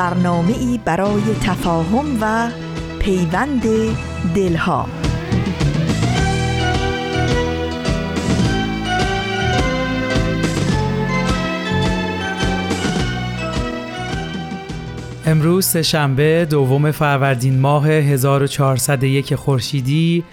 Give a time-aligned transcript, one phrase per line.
[0.00, 2.50] برنامه ای برای تفاهم و
[2.98, 3.62] پیوند
[4.34, 4.86] دلها.
[15.26, 20.24] امروز شنبه دوم فروردین ماه 1401 خورشیدی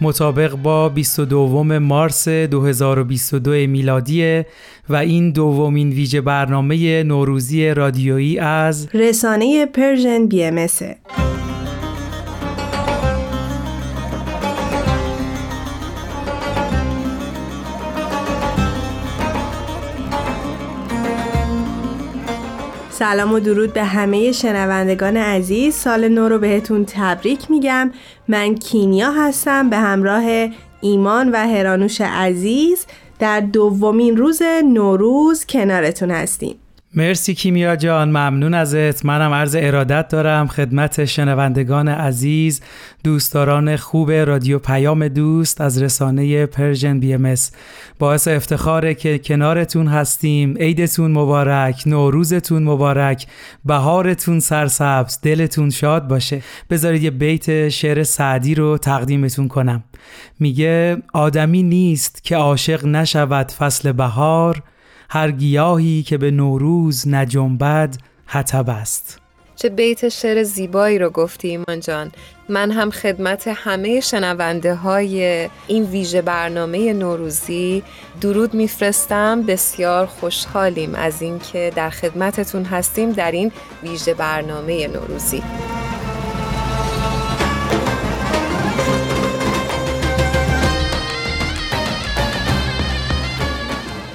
[0.00, 4.42] مطابق با 22 مارس 2022 میلادی
[4.88, 10.66] و این دومین ویژه برنامه نوروزی رادیویی از رسانه Persian BM
[22.90, 25.74] سلام و درود به همه شنوندگان عزیز.
[25.74, 27.90] سال نو رو بهتون تبریک میگم.
[28.28, 30.48] من کینیا هستم به همراه
[30.80, 32.86] ایمان و هرانوش عزیز.
[33.22, 36.61] در دومین روز نوروز کنارتون هستیم.
[36.94, 39.04] مرسی کیمیا جان ممنون ازت.
[39.04, 42.60] منم عرض ارادت دارم خدمت شنوندگان عزیز
[43.04, 47.34] دوستداران خوب رادیو پیام دوست از رسانه Persian BM
[47.98, 50.56] باعث افتخاره که کنارتون هستیم.
[50.56, 53.26] عیدتون مبارک نوروزتون مبارک
[53.64, 56.42] بهارتون سرسبز دلتون شاد باشه.
[56.70, 59.84] بذارید یه بیت شعر سعدی رو تقدیمتون کنم.
[60.40, 64.62] میگه آدمی نیست که عاشق نشود فصل بهار
[65.12, 67.96] هر گیاهی که به نوروز نجنبد
[68.26, 69.18] حتب است.
[69.56, 72.12] چه بیت شعر زیبایی رو گفتی ایمان جان.
[72.48, 77.82] من هم خدمت همه شنونده های این ویژه برنامه نوروزی
[78.20, 79.42] درود میفرستم.
[79.42, 85.42] بسیار خوشحالیم از اینکه در خدمتتون هستیم در این ویژه برنامه نوروزی.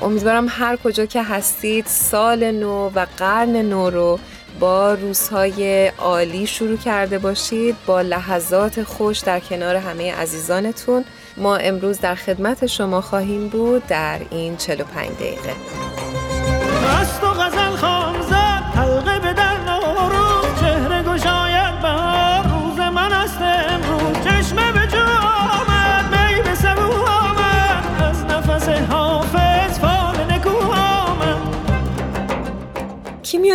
[0.08, 4.20] امیدوارم هر کجا که هستید سال نو و قرن نو رو
[4.60, 11.06] با روزهای عالی شروع کرده باشید با لحظات خوش در کنار همه عزیزانتون.
[11.38, 15.54] ما امروز در خدمت شما خواهیم بود در این 45 دقیقه.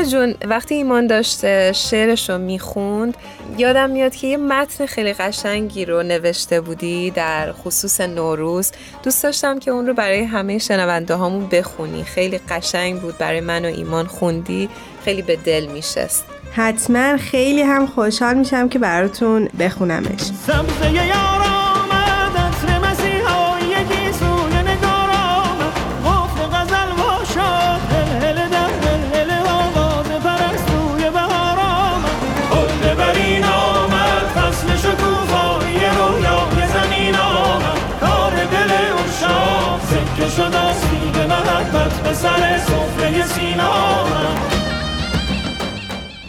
[0.04, 3.16] جون وقتی ایمان داشته شعرش رو می‌خوند
[3.58, 8.72] یادم میاد که یه متن خیلی قشنگی رو نوشته بودی در خصوص نوروز.
[9.02, 12.04] دوست داشتم که اون رو برای همه شنونده هامون بخونی.
[12.04, 14.68] خیلی قشنگ بود برای من و ایمان خوندی.
[15.04, 16.24] خیلی به دل میشست.
[16.52, 20.30] حتما خیلی هم خوشحال میشم که براتون بخونمش.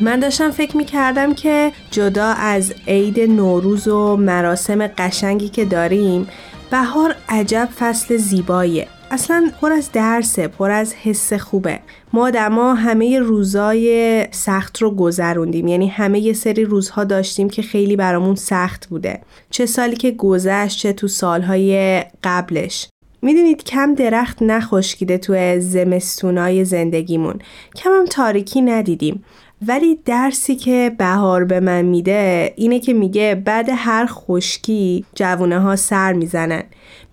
[0.01, 6.27] من داشتم فکر می کردم که جدا از عید نوروز و مراسم قشنگی که داریم
[6.71, 8.87] بهار عجب فصل زیباییه.
[9.11, 11.79] اصلا پر از درسه پر از حس خوبه.
[12.13, 15.67] ما ما همه روزای سخت رو گذروندیم.
[15.67, 19.21] یعنی همه یه سری روزها داشتیم که خیلی برامون سخت بوده.
[19.49, 22.87] چه سالی که گذشت چه تو سالهای قبلش.
[23.23, 27.39] می‌دونید کم درخت نخشکیده تو زمستونای زندگیمون.
[27.75, 29.23] کم هم تاریکی ندیدیم.
[29.67, 35.75] ولی درسی که بهار به من میده اینه که میگه بعد هر خشکی جوونه ها
[35.75, 36.63] سر می‌زنن.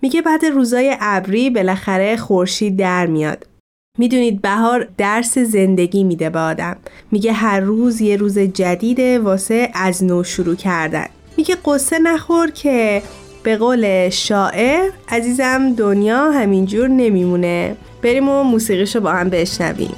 [0.01, 3.47] میگه بعد روزای ابری بالاخره خورشید در میاد.
[3.97, 6.77] می‌دونید بهار درس زندگی میده به آدم.
[7.11, 11.05] میگه هر روز یه روز جدیده واسه از نو شروع کردن.
[11.37, 13.01] میگه قصه نخور که
[13.43, 17.75] به قول شاعر عزیزم دنیا همینجور نمیمونه.
[18.01, 19.95] بریم و موسیقیشو با هم بشنویم.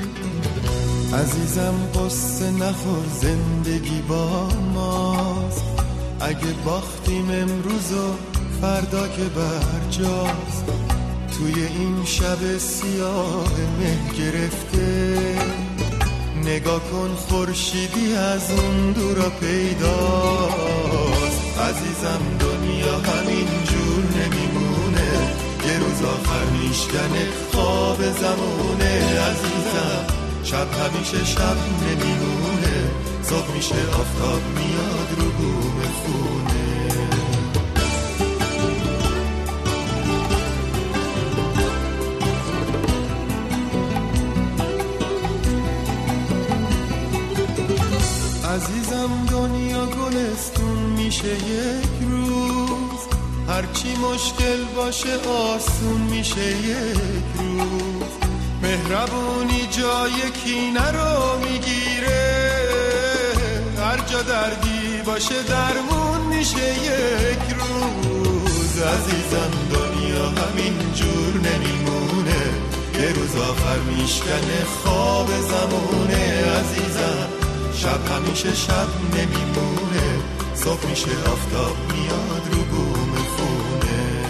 [1.13, 5.63] عزیزم قصه نخور زندگی با ماست.
[6.22, 8.13] اگه باختیم امروز و
[8.62, 10.66] فردا که برجاست.
[11.38, 13.48] توی این شب سیاه
[13.80, 15.16] مه گرفته.
[16.45, 20.94] نگاه کن خورشیدی از اون دورا پیداست.
[21.60, 25.12] عزیزم دنیا همین جور نمیمونه.
[25.68, 28.94] یه روز آخر میشکنه خواب زمونه.
[29.19, 30.06] عزیزم
[30.44, 32.92] شب همیشه شب نمیمونه.
[33.24, 36.33] صبح میشه آفتاب میاد رو بوم خونه
[49.04, 53.00] عزیزم دنیا گلستون میشه یک روز.
[53.48, 58.10] هرچی مشکل باشه آسون میشه یک روز.
[58.62, 62.54] مهربونی جای کینه رو می‌گیره.
[63.78, 68.82] هر جا دردی باشه درمون میشه یک روز.
[68.82, 72.44] عزیزم دنیا همین جور نمیمونه.
[73.00, 76.44] یه روز آخر میشکنه خواب زمونه.
[76.60, 77.43] عزیزم
[77.84, 80.24] شب همیشه شب نمیمونه.
[80.54, 84.28] صبح میشه آفتاب میاد رو بوم خونه.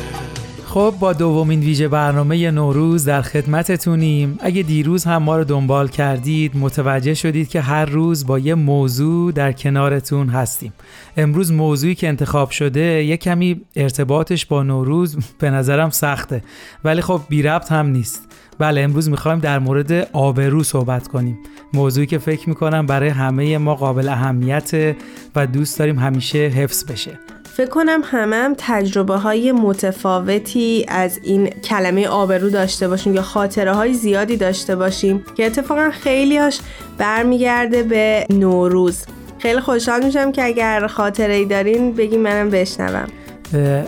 [0.65, 4.37] خب با دومین ویژه برنامه نوروز در خدمتتونیم.
[4.41, 9.31] اگه دیروز هم ما رو دنبال کردید متوجه شدید که هر روز با یه موضوع
[9.31, 10.73] در کنارتون هستیم.
[11.17, 16.43] امروز موضوعی که انتخاب شده یه کمی ارتباطش با نوروز به نظرم سخته.
[16.83, 18.32] ولی خب بی ربط هم نیست.
[18.59, 21.39] بله امروز می‌خوایم در مورد آبرو صحبت کنیم.
[21.73, 24.95] موضوعی که فکر می‌کنم برای همه ما قابل اهمیت
[25.35, 27.19] و دوست داریم همیشه حفظ بشه.
[27.57, 33.73] فکر کنم همه هم تجربه های متفاوتی از این کلمه آبرو داشته باشیم یا خاطره
[33.73, 36.59] های زیادی داشته باشیم که اتفاقا خیلیاش
[36.97, 39.05] برمیگرده به نوروز.
[39.39, 43.07] خیلی خوشحال میشم که اگر خاطره ای دارین بگیم منم بشنوم.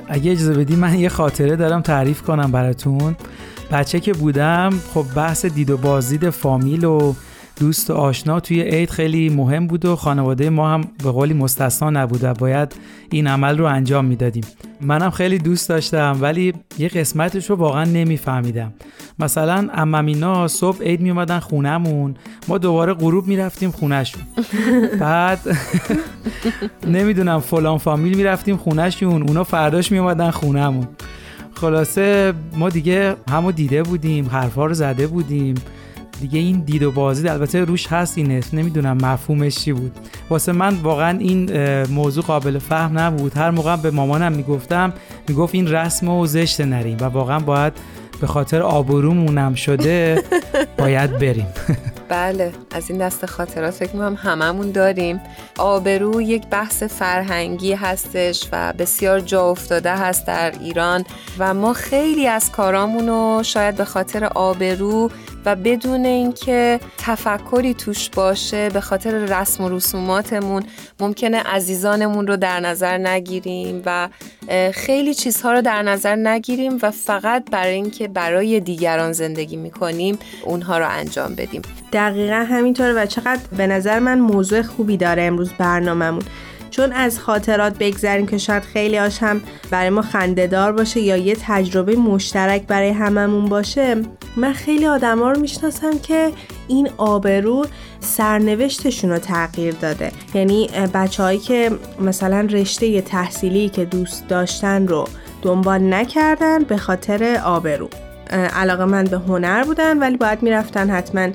[0.07, 3.15] اگه اجازه بدی من یه خاطره دارم تعریف کنم براتون.
[3.71, 7.13] بچه که بودم خب بحث دید و بازدید فامیل و
[7.59, 11.89] دوست و آشنا توی عید خیلی مهم بود و خانواده ما هم به قولی مستثنا
[11.89, 12.75] نبود و باید
[13.11, 14.43] این عمل رو انجام می‌دادیم.
[14.81, 18.73] منم خیلی دوست داشتم ولی یه قسمتش رو واقعا نمیفهمیدم.
[19.19, 22.15] مثلا اممینا صبح عید میومدن خونهمون.
[22.47, 24.21] ما دوباره غروب می‌رفتیم خونهشون.
[24.99, 25.39] بعد
[26.87, 29.21] نمی‌دونم فلان فامیل می‌رفتیم خونهشون.
[29.21, 30.87] اونا فرداش میومدن خونهمون.
[31.55, 35.55] خلاصه ما دیگه همو دیده بودیم حرفا رو زده بودیم.
[36.21, 39.91] دیگه این دید و بازی البته روش هست این اسم نمی‌دونم مفهومش چی بود.
[40.29, 41.51] واسه من واقعا این
[41.83, 43.37] موضوع قابل فهم نبود.
[43.37, 44.93] هر موقع به مامانم می‌گفتم
[45.29, 47.73] می‌گفت این رسم و زشت نریم و واقعا باید
[48.21, 50.23] به خاطر آبرومونم شده
[50.79, 51.47] باید بریم.
[52.09, 55.21] بله از این دست خاطرات فکر می‌کنم هممون داریم.
[55.57, 61.05] آبرو یک بحث فرهنگی هستش و بسیار جا افتاده هست در ایران
[61.39, 65.09] و ما خیلی از کارامون رو شاید به خاطر آبرو
[65.45, 70.63] و بدون اینکه تفکری توش باشه به خاطر رسم و رسوماتمون
[70.99, 74.09] ممکنه عزیزانمون رو در نظر نگیریم و
[74.73, 80.77] خیلی چیزها رو در نظر نگیریم و فقط برای اینکه برای دیگران زندگی می‌کنیم اونها
[80.77, 81.61] رو انجام بدیم.
[81.93, 86.23] دقیقا همینطوره و چقدر به نظر من موضوع خوبی داره امروز برنامهمون.
[86.75, 89.41] چون از خاطرات بگذریم که شاید خیلی هاش هم
[89.71, 93.95] برای ما خندهدار باشه یا یه تجربه مشترک برای هممون باشه
[94.35, 96.31] من خیلی آدما رو می‌شناسم که
[96.67, 97.65] این آبرو
[97.99, 100.11] سرنوشتشون رو تغییر داده.
[100.33, 105.07] یعنی بچههایی که مثلا رشته تحصیلی که دوست داشتن رو
[105.41, 107.89] دنبال نکردن به خاطر آبرو.
[108.31, 111.27] علاقه من به هنر بودن ولی باید می‌رفتن حتما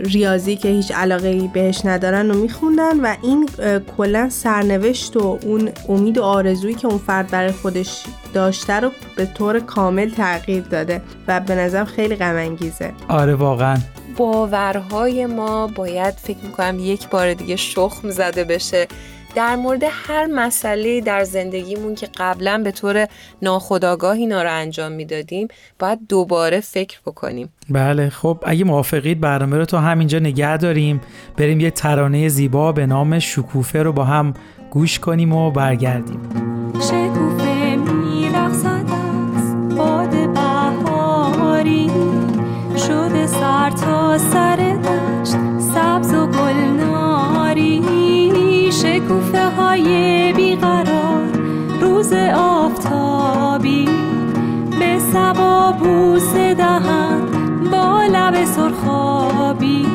[0.00, 3.48] ریاضی که هیچ علاقه بهش ندارن و میخوندن و این
[3.96, 8.04] کلا سرنوشت و اون امید و آرزویی که اون فرد برای خودش
[8.34, 13.76] داشته رو به طور کامل تغییر داده و به نظرم خیلی غم انگیزه آره واقعا.
[14.16, 18.86] باورهای ما باید فکر می‌کنم یک بار دیگه شخم زده بشه.
[19.34, 23.06] در مورد هر مسئله در زندگیمون که قبلا به طور
[23.42, 27.52] ناخودآگاه اینا رو انجام می‌دادیم باید دوباره فکر بکنیم.
[27.70, 31.00] بله خب اگه موافقید برنامه رو تا همینجا نگه داریم.
[31.36, 34.34] بریم یه ترانه زیبا به نام شکوفه رو با هم
[34.70, 36.20] گوش کنیم و برگردیم.
[36.80, 38.84] شکوفه میرقصد
[39.36, 41.90] از باد بهاری.
[42.76, 45.47] شده سر تا سر دشت.
[49.58, 51.24] های بیقرار
[51.80, 53.88] روز آفتابی
[54.78, 57.20] به سبا بوس دهن
[57.72, 59.86] با لب سرخابی.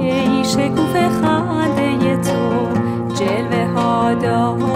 [0.00, 2.68] ای شکوفه خنده تو
[3.14, 4.69] جلوه ها دارد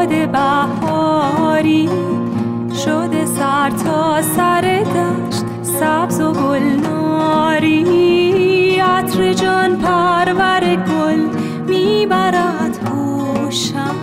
[0.00, 1.88] باد بهاری
[2.84, 7.84] شده سر تا سر دشت سبز و گلناری.
[8.80, 11.20] عطر جان پرور گل
[11.68, 13.96] می‌برد هوشم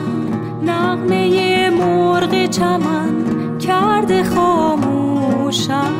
[0.63, 3.25] نغمه مرغ چمن
[3.59, 5.93] کرده خاموشم.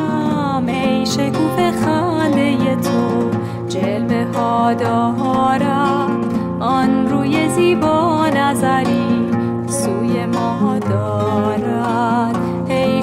[0.68, 3.30] ای شکوف خنده تو
[3.70, 6.26] جلوه ها دارد
[6.60, 8.97] آن روی زیبا نظری.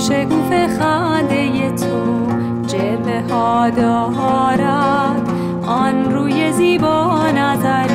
[0.04, 2.26] ای شکوف خنده تو.
[2.66, 5.28] جلوه ها دارد.
[5.66, 7.93] آن روی زیبا نظری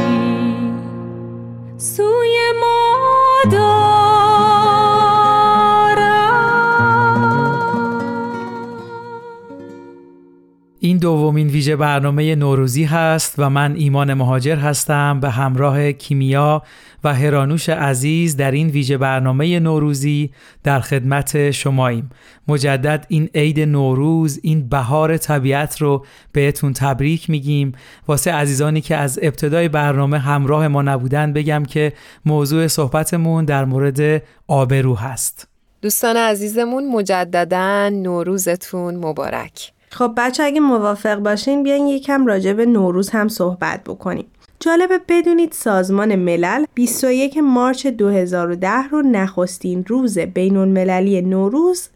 [10.89, 16.63] این دومین ویژه برنامه نوروزی هست و من ایمان مهاجر هستم به همراه کیمیا
[17.03, 20.31] و هرانوش عزیز در این ویژه برنامه نوروزی
[20.63, 22.10] در خدمت شماییم.
[22.48, 27.72] مجدد این عید نوروز این بهار طبیعت رو بهتون تبریک میگیم.
[28.08, 31.93] واسه عزیزانی که از ابتدای برنامه همراه ما نبودن بگم که
[32.25, 35.48] موضوع صحبتمون در مورد آبرو هست.
[35.81, 39.72] دوستان عزیزمون مجددا نوروزتون مبارک.
[39.91, 44.25] خب بچه اگه موافق باشین بیاین یکم راجع به نوروز هم صحبت بکنیم
[44.60, 51.89] جالبه بدونید سازمان ملل 21 مارچ 2010 رو نخستین روز بین المللی نوروز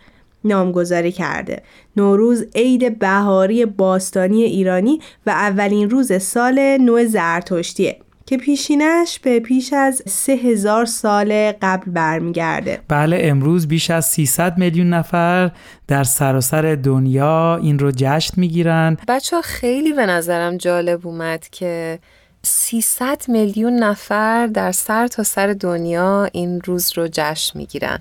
[0.43, 1.61] نامگذاری کرده.
[1.97, 9.73] نوروز عید بهاری باستانی ایرانی و اولین روز سال نو زرتشتیه که پیشینش به پیش
[9.73, 12.79] از سه هزار سال قبل برمیگرده.
[12.87, 15.51] بله امروز بیش از 300 میلیون نفر
[15.87, 21.99] در سراسر دنیا این رو جشن می‌گیرن بچه ها خیلی به نظرم جالب اومد که
[22.43, 27.99] 300 میلیون نفر در سر تا سر دنیا این روز رو جشن می‌گیرن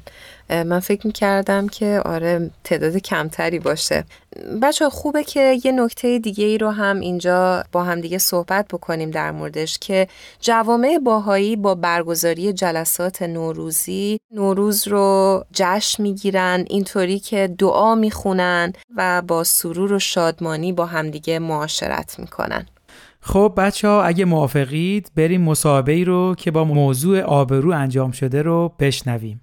[0.52, 4.04] من فکر می‌کردم که آره تعداد کمتری باشه.
[4.62, 9.10] بچه خوبه که یه نکته دیگه ای رو هم اینجا با هم دیگه صحبت بکنیم
[9.10, 10.08] در موردش که
[10.40, 19.22] جوامع باهایی با برگزاری جلسات نوروزی نوروز رو جشن می‌گیرن اینطوری که دعا می‌خونن و
[19.22, 22.66] با سرور و شادمانی با همدیگه معاشرت می‌کنن.
[23.20, 28.72] خب بچه ها اگه موافقید بریم مصاحبه رو که با موضوع آبرو انجام شده رو
[28.78, 29.41] بشنویم.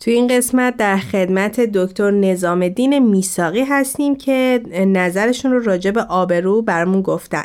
[0.00, 6.02] تو این قسمت در خدمت دکتر نظام الدین میساقی هستیم که نظرشون رو راجع به
[6.02, 7.44] آبرو برمون گفتن.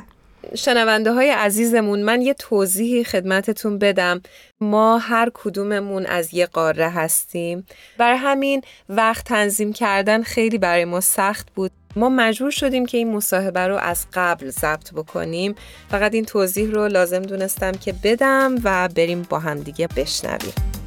[0.56, 4.22] شنونده های عزیزمون من یه توضیحی خدمتتون بدم.
[4.62, 7.66] ما هر کدوممون از یه قاره هستیم.
[7.98, 11.72] برای همین وقت تنظیم کردن خیلی برای ما سخت بود.
[11.96, 15.56] ما مجبور شدیم که این مصاحبه رو از قبل ضبط بکنیم.
[15.90, 20.81] فقط این توضیح رو لازم دونستم که بدم و بریم با هم دیگه بشنویم.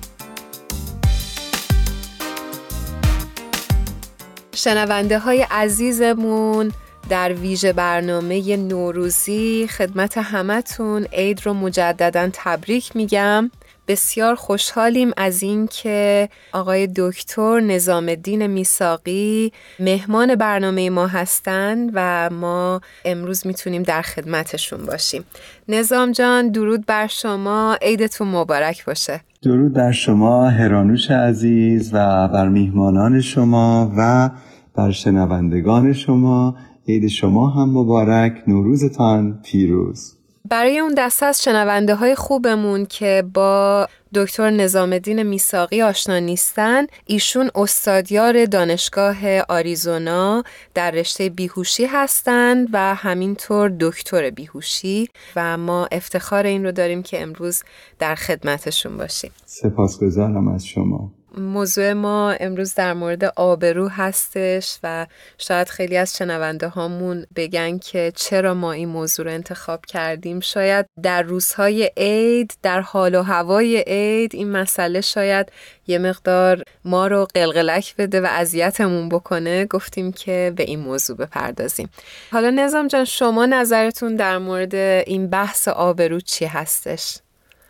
[4.64, 6.72] شنونده های عزیزمون
[7.08, 13.50] در ویژه برنامه نوروزی خدمت همتون عید رو مجددا تبریک میگم.
[13.88, 22.80] بسیار خوشحالیم از اینکه آقای دکتر نظام الدین میساقی مهمان برنامه ما هستند و ما
[23.04, 25.24] امروز می‌تونیم در خدمتشون باشیم.
[25.68, 27.78] نظام جان درود بر شما.
[27.82, 29.20] عیدتون مبارک باشه.
[29.42, 34.30] درود در شما هرانوش عزیز و بر میهمانان شما و
[34.76, 36.56] بر شنوندگان شما
[36.88, 40.14] عید شما هم مبارک نوروزتان پیروز.
[40.50, 46.86] برای اون دسته از شنونده های خوبمون که با دکتر نظام الدین میساقی آشنا نیستن
[47.06, 50.42] ایشون استادیار دانشگاه آریزونا
[50.74, 57.22] در رشته بیهوشی هستند و همینطور دکتر بیهوشی و ما افتخار این رو داریم که
[57.22, 57.62] امروز
[57.98, 59.30] در خدمتشون باشیم.
[59.44, 61.12] سپاسگزارم از شما.
[61.38, 65.06] موضوع ما امروز در مورد آبرو هستش و
[65.38, 70.40] شاید خیلی از شنونده هامون بگن که چرا ما این موضوع رو انتخاب کردیم.
[70.40, 75.52] شاید در روزهای عید در حال و هوای عید این مسئله شاید
[75.86, 79.66] یه مقدار ما رو قلقلک بده و اذیتمون بکنه.
[79.66, 81.88] گفتیم که به این موضوع بپردازیم.
[82.32, 87.18] حالا نظام جان شما نظرتون در مورد این بحث آبرو چی هستش؟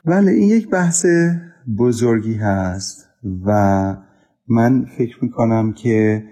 [0.04, 1.06] بله این یک بحث
[1.78, 3.03] بزرگی هست.
[3.46, 3.50] و
[4.48, 6.24] من فکر می‌کنم که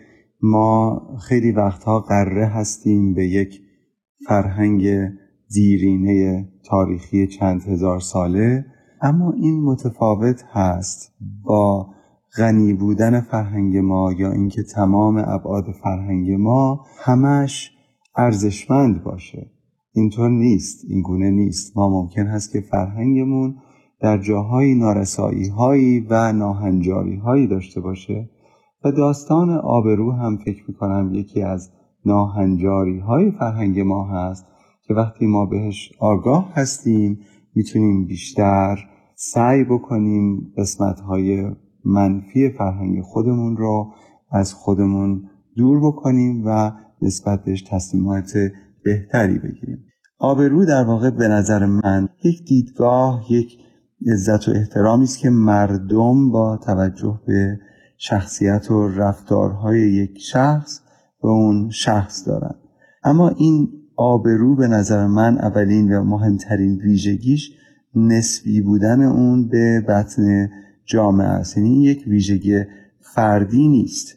[0.42, 3.60] ما خیلی وقتها قره هستیم به یک
[4.28, 4.88] فرهنگ
[5.54, 8.64] دیرینه تاریخی چند هزار ساله.
[9.02, 11.12] اما این متفاوت هست
[11.44, 11.86] با
[12.36, 17.70] غنی بودن فرهنگ ما یا اینکه تمام ابعاد فرهنگ ما همش
[18.16, 19.50] ارزشمند باشه.
[19.94, 21.76] اینطور نیست این گونه نیست.
[21.76, 23.54] ما ممکن هست که فرهنگمون
[24.02, 28.30] در جاهای نارسایی هایی و ناهنجاری هایی داشته باشه
[28.84, 31.70] و داستان آبرو هم فکر می‌کنم یکی از
[32.06, 34.46] ناهنجاری های فرهنگ ما هست
[34.82, 37.18] که وقتی ما بهش آگاه هستیم
[37.54, 38.78] می‌تونیم بیشتر
[39.14, 41.50] سعی بکنیم قسمت های
[41.84, 43.92] منفی فرهنگ خودمون رو
[44.30, 45.22] از خودمون
[45.56, 48.32] دور بکنیم و نسبت بهش تصمیمات
[48.84, 49.84] بهتری بگیریم.
[50.18, 53.58] آبرو در واقع به نظر من یک دیدگاه یک
[54.12, 57.58] عزت و احترامی است که مردم با توجه به
[57.98, 60.80] شخصیت و رفتارهای یک شخص
[61.22, 62.54] به اون شخص دارن.
[63.04, 67.52] اما این آبرو به نظر من اولین و مهمترین ویژگیش
[67.94, 70.50] نسبی بودن اون به بطن
[70.84, 71.56] جامعه است.
[71.56, 72.64] یعنی این یک ویژگی
[73.00, 74.16] فردی نیست.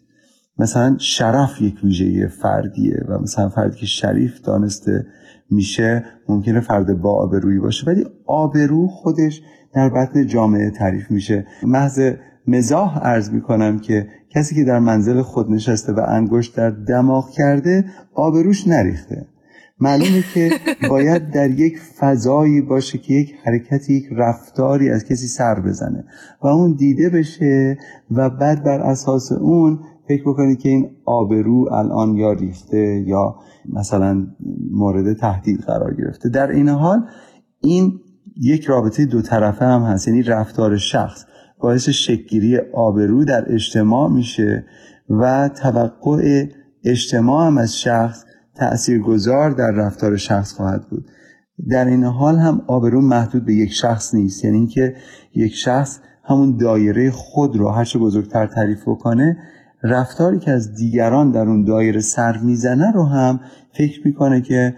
[0.57, 5.05] مثلا شرف یک ویژگی فردیه و مثلا فردی که شریف دانسته
[5.51, 9.41] میشه ممکنه فرد با آبرویی باشه ولی آبرو خودش
[9.75, 11.45] در بطن جامعه تعریف میشه.
[11.63, 12.11] محض
[12.47, 17.85] مزاح ارز می‌کنم که کسی که در منزل خود نشسته و انگشت در دماغ کرده
[18.13, 19.25] آبروش نریخته.
[19.79, 20.51] معلومه که
[20.89, 26.03] باید در یک فضایی باشه که یک حرکتی یک رفتاری از کسی سر بزنه
[26.41, 27.77] و اون دیده بشه
[28.11, 33.35] و بعد بر اساس اون فکر بکنید که این آبرو الان یا ریخته یا
[33.73, 34.27] مثلا
[34.71, 36.29] مورد تهدید قرار گرفته.
[36.29, 36.99] در این حال
[37.61, 37.99] این
[38.41, 40.07] یک رابطه دو طرفه هم هست.
[40.07, 41.25] یعنی رفتار شخص
[41.59, 44.65] باعث شکگیری آبرو در اجتماع میشه
[45.09, 46.45] و توقع
[46.83, 48.23] اجتماع هم از شخص
[48.55, 51.05] تأثیرگذار در رفتار شخص خواهد بود.
[51.69, 54.45] در این حال هم آبرو محدود به یک شخص نیست.
[54.45, 54.95] یعنی اینکه
[55.35, 59.37] یک شخص همون دایره خود رو هرچه بزرگتر تعریف بکنه
[59.83, 63.39] رفتاری که از دیگران در اون دایره سر می‌زنه رو هم
[63.73, 64.75] فکر می‌کنه که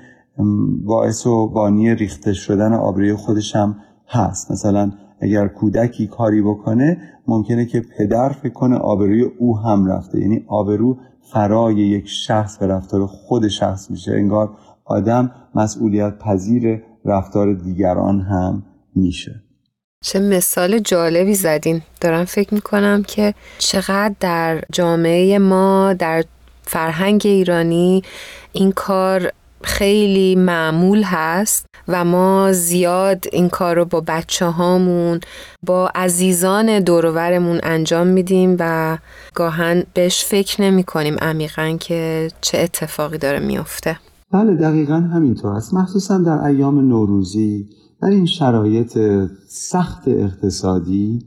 [0.86, 3.76] باعث و بانی ریخته شدن آبروی خودش هم
[4.08, 4.52] هست.
[4.52, 6.98] مثلا اگر کودکی کاری بکنه
[7.28, 10.20] ممکنه که پدر فکر کنه آبروی او هم رفته.
[10.20, 10.98] یعنی آبرو
[11.34, 14.12] فرای یک شخص به رفتار خود شخص میشه.
[14.12, 14.50] انگار
[14.86, 18.64] آدم مسئولیت پذیر رفتار دیگران هم
[18.96, 19.44] میشه.
[20.04, 21.82] چه مثال جالبی زدین.
[22.02, 26.24] دارم فکر می‌کنم که چقدر در جامعه ما در
[26.62, 28.02] فرهنگ ایرانی
[28.54, 29.32] این کار
[29.64, 35.20] خیلی معمول هست و ما زیاد این کار رو با بچه هامون
[35.66, 38.98] با عزیزان دورورمون انجام میدیم و
[39.36, 44.00] گاهن بهش فکر نمی کنیم عمیقا که چه اتفاقی داره میفته
[44.32, 45.74] بله دقیقا همینطور است.
[45.74, 47.70] مخصوصا در ایام نوروزی
[48.02, 49.00] در این شرایط
[49.48, 51.20] سخت اقتصادی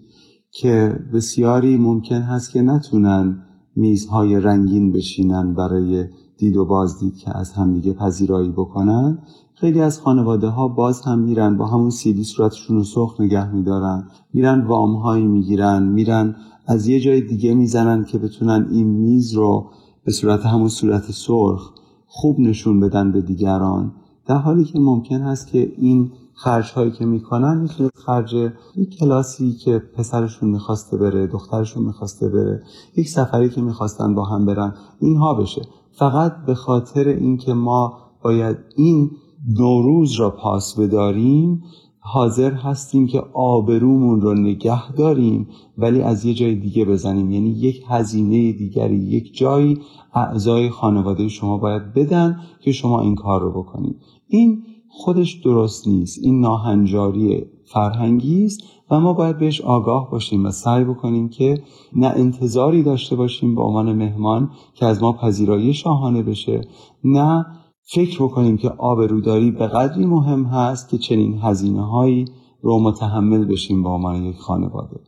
[0.53, 3.43] که بسیاری ممکن هست که نتونن
[3.77, 6.05] میزهای رنگین بشینن برای
[6.41, 9.19] دید و بازدید که از همدیگه پذیرایی بکنن
[9.55, 14.09] خیلی از خانواده ها باز هم میرن با همون سیدی صورتشون رو سرخ نگه میدارن.
[14.33, 19.71] میرن وام هایی می‌گیرن میرن از یه جای دیگه می‌زنن که بتونن این میز رو
[20.05, 21.71] به صورت همون صورت سرخ
[22.07, 23.93] خوب نشون بدن به دیگران.
[24.27, 28.35] در حالی که ممکن هست که این خرج هایی که می‌کنن می‌تونه خرج
[28.77, 32.63] یک کلاسی که پسرشون می‌خواسته بره دخترشون می‌خواسته بره
[32.97, 35.63] یک سفری که می‌خواستن با هم برن اینها بشه.
[36.01, 39.11] فقط به خاطر اینکه ما باید این
[39.59, 41.63] نوروز را پاس بداریم
[41.99, 47.31] حاضر هستیم که آبرومون رو نگه داریم ولی از یه جای دیگه بزنیم.
[47.31, 49.79] یعنی یک هزینه دیگری یک جایی
[50.15, 53.97] اعضای خانواده شما باید بدن که شما این کار رو بکنید.
[54.29, 56.19] این خودش درست نیست.
[56.23, 61.63] این ناهنجاری فرهنگی است و ما باید بهش آگاه باشیم و سعی بکنیم که
[61.97, 66.61] نه انتظاری داشته باشیم به عنوان مهمان که از ما پذیرایی شاهانه بشه
[67.05, 67.47] نه
[67.95, 72.25] فکر بکنیم که آبروداری به قدری مهم هست که چنین هزینه هایی
[72.63, 75.01] رو متحمل بشیم به عنوان یک خانواده.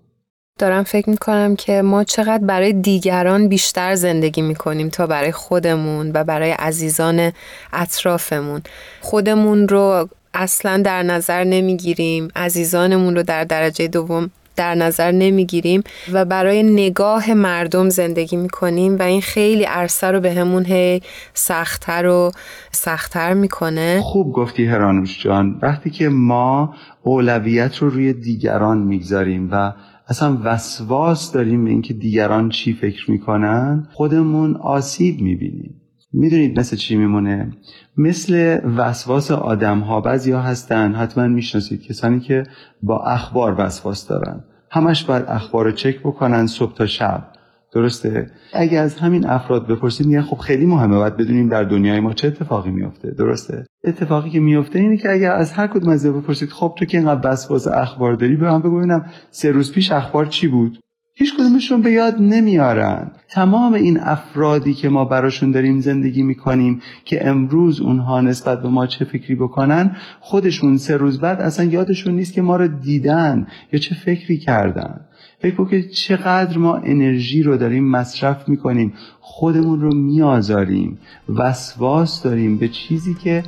[0.59, 6.25] دارم فکر می‌کنم که ما چقدر برای دیگران بیشتر زندگی می‌کنیم تا برای خودمون و
[6.25, 7.33] برای عزیزان
[7.73, 8.61] اطرافمون.
[9.01, 12.29] خودمون رو اصلا در نظر نمی‌گیریم.
[12.37, 19.03] عزیزانمون رو در درجه دوم در نظر نمی‌گیریم و برای نگاه مردم زندگی می‌کنیم و
[19.03, 21.03] این خیلی عرصه رو به همون هی
[21.35, 22.33] سختتر و
[22.73, 24.01] سختتر می‌کنه.
[24.03, 25.59] خوب گفتی هرانوش جان.
[25.63, 29.73] وقتی که ما اولویت رو روی دیگران می‌گذاریم و
[30.09, 35.82] اصلا وسواس داریم به اینکه دیگران چی فکر می‌کنن خودمون آسیب می‌بینیم.
[36.13, 37.53] می‌دونید مثل چی میمونه؟
[37.97, 42.43] مثل وسواس آدم ها بعضی ها هستن حتما می‌شناسید کسانی که
[42.83, 44.45] با اخبار وسواس دارن.
[44.71, 47.29] همش باید اخبار رو چک بکنن صبح تا شب.
[47.75, 52.13] درسته؟ اگه از همین افراد بپرسید میگن خب خیلی مهمه باید بدونیم در دنیای ما
[52.13, 56.49] چه اتفاقی میفته درسته؟ اتفاقی که میفته اینه که اگر از هر کدوم از بپرسید
[56.49, 60.49] خب تو که اینقدر وسواس اخبار داری به من بگو سه روز پیش اخبار چی
[60.49, 60.79] بود؟
[61.15, 63.11] هیچ کدومشون به یاد نمیارن.
[63.29, 68.87] تمام این افرادی که ما براشون داریم زندگی می‌کنیم که امروز اونها نسبت به ما
[68.87, 73.79] چه فکری بکنن خودشون سه روز بعد اصلا یادشون نیست که ما رو دیدن یا
[73.79, 75.01] چه فکری کردن.
[75.39, 80.99] فکر که چقدر ما انرژی رو داریم مصرف می‌کنیم خودمون رو میآزاریم
[81.29, 83.43] وسواس داریم به چیزی که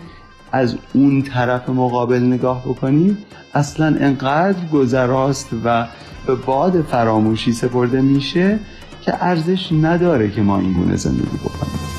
[0.55, 3.19] از اون طرف مقابل نگاه بکنیم
[3.55, 5.87] اصلا انقدر گذراست و
[6.27, 8.59] به باد فراموشی سپرده میشه
[9.01, 11.94] که ارزش نداره که ما این گونه زندگی بکنیم.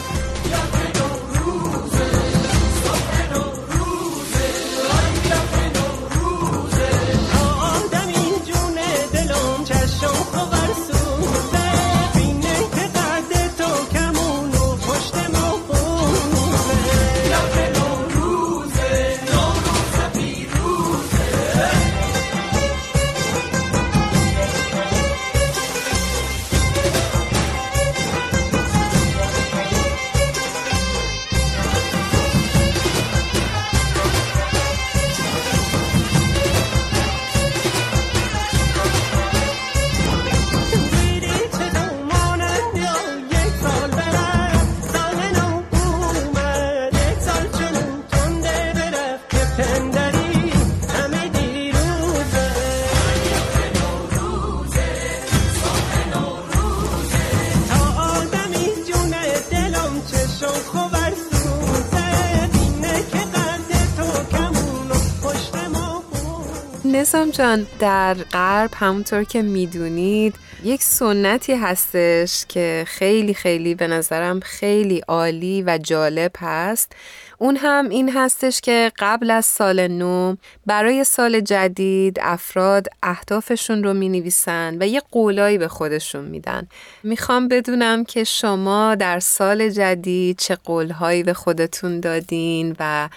[67.15, 74.39] نظام جان در غرب همونطور که می‌دونید یک سنتی هستش که خیلی خیلی به نظرم
[74.39, 76.91] خیلی عالی و جالب هست.
[77.37, 83.93] اون هم این هستش که قبل از سال نو برای سال جدید افراد اهدافشون رو
[83.93, 86.67] می نویسن و یه قولایی به خودشون میدن.
[87.03, 93.09] می‌خوام بدونم که شما در سال جدید چه قولهایی به خودتون دادین و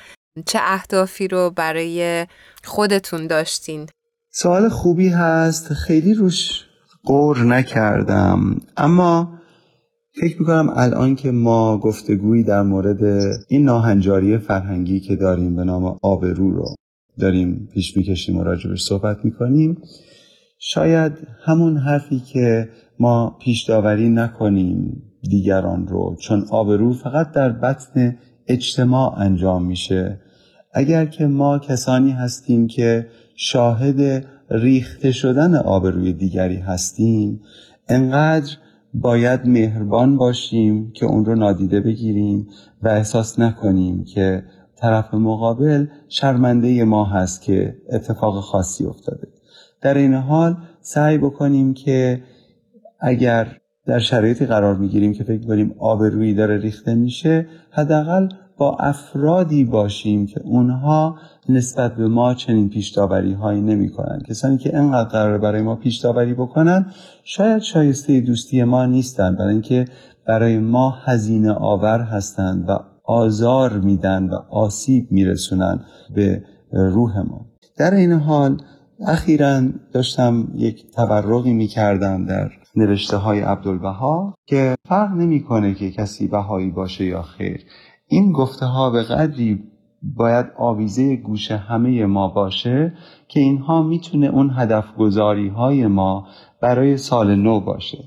[0.47, 2.27] چه اهدافی رو برای
[2.65, 3.87] خودتون داشتین؟
[4.31, 5.73] سوال خوبی هست.
[5.73, 6.65] خیلی روش
[7.05, 8.61] قور نکردم.
[8.77, 9.39] اما
[10.21, 13.05] فکر می‌کنم الان که ما گفتگویی در مورد
[13.49, 16.75] این ناهنجاری فرهنگی که داریم به نام آبرو رو
[17.19, 19.83] داریم پیش می‌کشیم و راجبش صحبت می‌کنیم
[20.59, 21.13] شاید
[21.45, 29.19] همون حرفی که ما پیش داوری نکنیم دیگران رو چون آبرو فقط در بطن اجتماع
[29.19, 30.21] انجام میشه.
[30.73, 37.41] اگر که ما کسانی هستیم که شاهد ریخته شدن آبروی دیگری هستیم
[37.89, 38.57] انقدر
[38.95, 42.49] باید مهربان باشیم که اون رو نادیده بگیریم
[42.83, 44.45] و احساس نکنیم که
[44.77, 49.29] طرف مقابل شرمنده ما هست که اتفاق خاصی افتاده.
[49.81, 52.23] در این حال سعی بکنیم که
[53.01, 58.29] اگر در شرایطی قرار می‌گیریم که فکر کنیم آبرویی داره ریخته میشه حداقل
[58.59, 61.19] با افرادی باشیم که اونها
[61.49, 64.23] نسبت به ما چنین پیشداوری هایی نمی کنن.
[64.29, 66.87] کسانی که انقدر قرار برای ما پیشداوری بکنن
[67.25, 69.37] شاید شایسته دوستی ما نیستن.
[69.37, 69.85] برای اینکه
[70.27, 75.81] برای ما هزینه آور هستند و آزار میدن و آسیب میرسونن
[76.15, 76.43] به
[76.73, 77.47] روح ما.
[77.79, 78.63] در این حال
[79.07, 86.71] اخیرا داشتم یک تبرقی می‌کردم در نوشته های عبدالبها که فرق نمی‌کنه که کسی بهایی
[86.71, 87.61] باشه یا خیر.
[88.09, 89.65] این گفته ها به قدری
[90.03, 92.93] باید آویزه گوش همه ما باشه
[93.29, 96.29] که اینها می‌تونه اون هدف گذاری های ما
[96.63, 97.99] برای سال نو باشه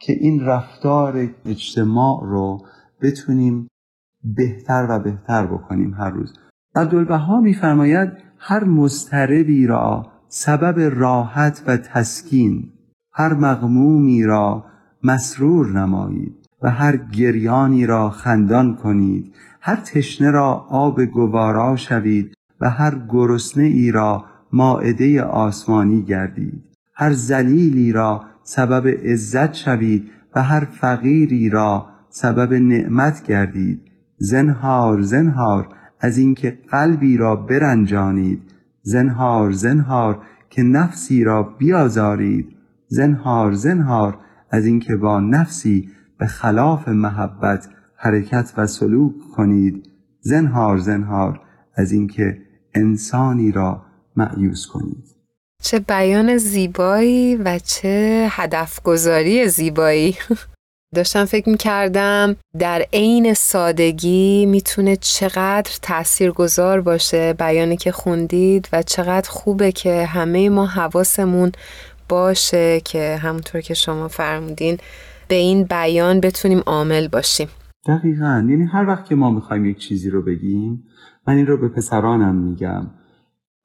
[0.00, 2.58] که این رفتار اجتماع رو
[3.02, 3.68] بتونیم
[4.24, 6.34] بهتر و بهتر بکنیم هر روز.
[6.74, 12.72] عبدالبها میفرماید هر مضطربی را سبب راحت و تسکین
[13.12, 14.64] هر مغمومی را
[15.02, 22.70] مسرور نمایید و هر گریانی را خندان کنید هر تشنه را آب گوارا شوید و
[22.70, 26.64] هر گرسنه ای را ماعده آسمانی گردید.
[26.94, 33.80] هر زلیلی را سبب عزت شوید و هر فقیری را سبب نعمت گردید.
[34.18, 35.68] زنهار زنهار
[36.00, 38.42] از اینکه قلبی را برنجانید.
[38.82, 42.56] زنهار زنهار که نفسی را بیازارید.
[42.88, 44.18] زنهار زنهار
[44.50, 47.68] از اینکه با نفسی به خلاف محبت
[48.02, 49.90] حرکت و سلوک کنید.
[50.20, 51.40] زنهار زنهار
[51.74, 52.38] از اینکه
[52.74, 53.82] انسانی را
[54.16, 55.04] معیوس کنید.
[55.62, 60.16] چه بیان زیبایی و چه هدف گذاری زیبایی.
[60.94, 68.82] داشتم فکر می‌کردم در عین سادگی می‌تونه چقدر تأثیر گذار باشه بیانی که خوندید و
[68.82, 71.52] چقدر خوبه که همه ما حواسمون
[72.08, 74.78] باشه که همونطور که شما فرمودین
[75.28, 77.48] به این بیان بتونیم عامل باشیم.
[77.86, 78.46] دقیقا.
[78.48, 80.84] یعنی هر وقت که ما می‌خوایم یک چیزی رو بگیم
[81.26, 82.86] من این رو به پسرانم میگم.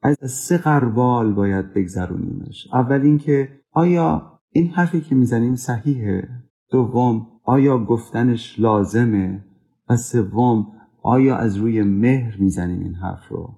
[0.02, 2.68] از سه قربال باید بگذرونیمش.
[2.72, 6.28] اول اینکه آیا این حرفی که می‌زنیم صحیحه؟
[6.70, 9.44] دوم آیا گفتنش لازمه؟
[9.88, 10.66] و سوم
[11.02, 13.54] آیا از روی مهر می‌زنیم این حرف رو؟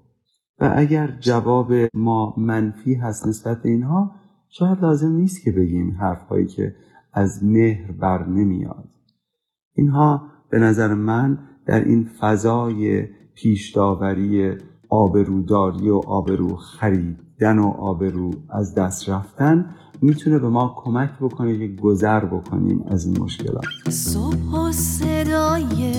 [0.61, 4.15] و اگر جواب ما منفی هست نسبت به اینها
[4.49, 6.75] شاید لازم نیست که بگیم حرفهایی که
[7.13, 8.89] از مهر بر نمیاد.
[9.75, 14.53] اینها به نظر من در این فضای پیشداوری
[14.89, 21.83] آبروداری و آبرو خریدن و آبرو از دست رفتن می‌تونه به ما کمک بکنه که
[21.83, 23.65] گذر بکنیم از این مشکلات.
[23.89, 25.93] صبح و صدای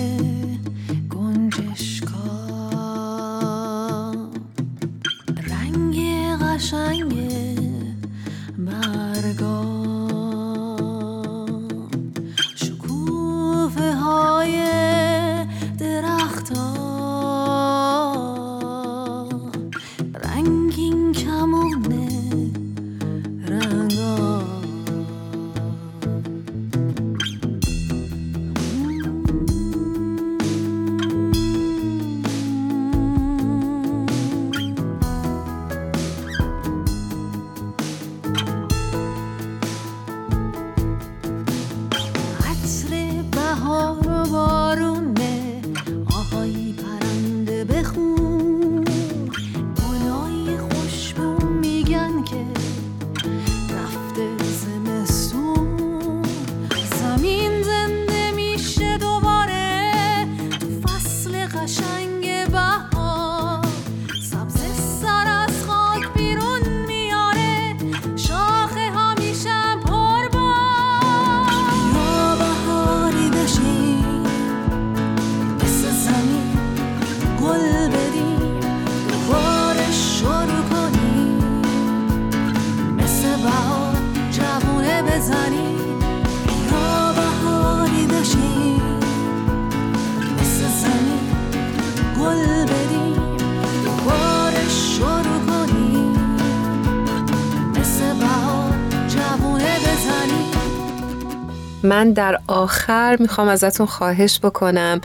[101.84, 105.00] من در آخر می‌خوام ازتون خواهش بکنم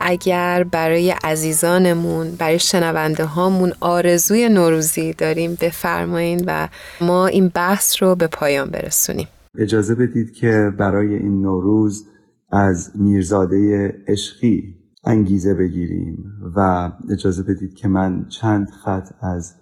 [0.00, 6.68] اگر برای عزیزانمون برای شنونده هامون آرزوی نوروزی داریم بفرمایین و
[7.00, 9.28] ما این بحث رو به پایان برسونیم.
[9.58, 12.06] اجازه بدید که برای این نوروز
[12.52, 16.24] از میرزاده عشقی انگیزه بگیریم
[16.56, 19.54] و اجازه بدید که من چند خط از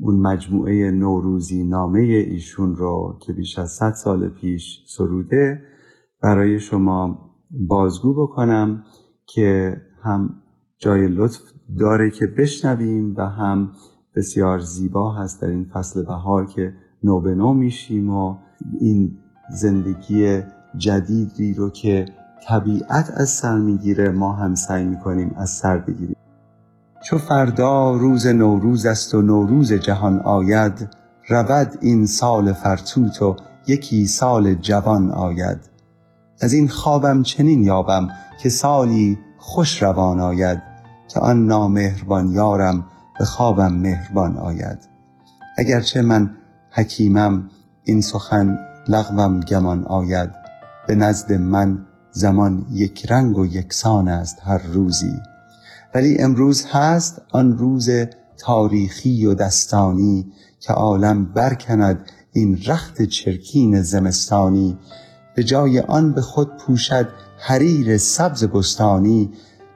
[0.00, 5.62] اون مجموعه نوروزی نامه ایشون رو که بیش از 100 سال پیش سروده
[6.22, 8.84] برای شما بازگو بکنم
[9.26, 10.42] که هم
[10.78, 11.40] جای لطف
[11.78, 13.70] داره که بشنویم و هم
[14.16, 16.74] بسیار زیبا هست در این فصل بهار که
[17.04, 18.36] نو به نو میشیم و
[18.80, 19.18] این
[19.50, 20.42] زندگی
[20.76, 22.04] جدیدی رو که
[22.48, 26.16] طبیعت از سر می‌گیره ما هم سعی می‌کنیم از سر بگیریم.
[27.04, 30.88] چو فردا روز نوروز است و نوروز جهان آید
[31.28, 35.75] رود این سال فرتوت و یکی سال جوان آید.
[36.40, 38.08] از این خوابم چنین یابم
[38.42, 40.62] که سالی خوش روان آید
[41.08, 42.86] که آن نامهربان یارم
[43.18, 44.78] به خوابم مهربان آید.
[45.58, 46.30] اگرچه من
[46.70, 47.50] حکیمم
[47.84, 50.30] این سخن لغوم گمان آید.
[50.88, 55.12] به نزد من زمان یک رنگ و یکسان است هر روزی.
[55.94, 57.90] ولی امروز هست آن روز
[58.38, 64.78] تاریخی و دستانی که عالم برکند این رخت چرکین زمستانی.
[65.36, 69.30] به جای آن به خود پوشد حریر سبز بستانی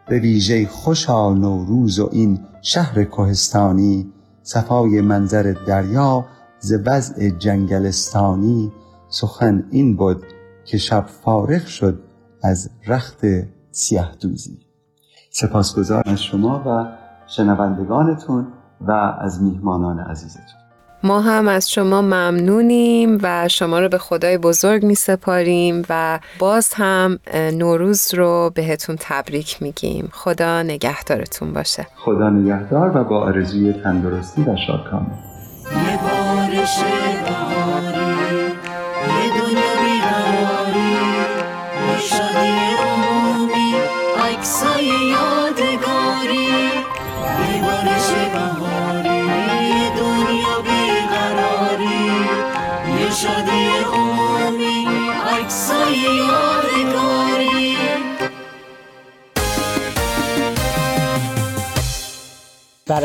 [0.09, 6.25] به ویژه خوشا نوروز و این شهر کوهستانی صفای منظر دریا
[6.59, 8.73] ز وضع جنگلستانی.
[9.09, 10.25] سخن این بود
[10.65, 12.03] که شب فارغ شد
[12.43, 13.21] از رخت
[13.71, 14.59] سیه دوزی.
[15.31, 16.97] سپاسگزار از شما و
[17.27, 18.47] شنوندگانتون
[18.81, 20.60] و از میهمانان عزیزتون.
[21.03, 26.75] ما هم از شما ممنونیم و شما رو به خدای بزرگ می سپاریم و باز
[26.75, 30.09] هم نوروز رو بهتون تبریک میگیم.
[30.13, 31.87] خدا نگهدارتون باشه.
[31.97, 35.07] خدا نگهدار و با آرزوی تندرستی و شادکامی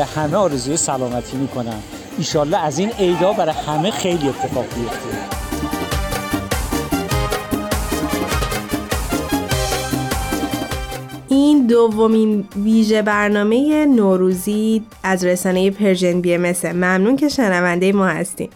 [0.06, 1.84] همه آرزوی سلامتی می‌کنم.
[2.18, 5.46] ایشالله از این عیدا برای همه خیلی اتفاق بیفته.
[11.30, 18.50] این دومین ویژه برنامه نوروزی از رسانه پرژن بی ام ممنون که شنونده ما هستیم